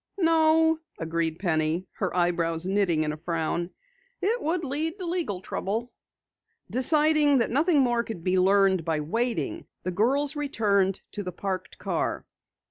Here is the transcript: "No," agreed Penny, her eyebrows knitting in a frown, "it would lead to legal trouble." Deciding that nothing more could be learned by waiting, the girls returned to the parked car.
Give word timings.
"No," 0.17 0.79
agreed 0.97 1.37
Penny, 1.37 1.85
her 1.91 2.17
eyebrows 2.17 2.65
knitting 2.65 3.03
in 3.03 3.11
a 3.13 3.17
frown, 3.17 3.69
"it 4.19 4.41
would 4.41 4.63
lead 4.63 4.97
to 4.97 5.05
legal 5.05 5.41
trouble." 5.41 5.91
Deciding 6.71 7.37
that 7.37 7.51
nothing 7.51 7.81
more 7.81 8.03
could 8.03 8.23
be 8.23 8.39
learned 8.39 8.83
by 8.83 9.01
waiting, 9.01 9.67
the 9.83 9.91
girls 9.91 10.35
returned 10.35 11.03
to 11.11 11.21
the 11.21 11.31
parked 11.31 11.77
car. 11.77 12.25